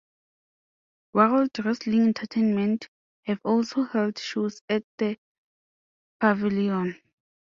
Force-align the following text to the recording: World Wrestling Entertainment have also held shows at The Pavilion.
World 1.13 1.51
Wrestling 1.63 2.07
Entertainment 2.07 2.89
have 3.27 3.39
also 3.43 3.83
held 3.83 4.17
shows 4.17 4.59
at 4.67 4.83
The 4.97 5.19
Pavilion. 6.19 6.99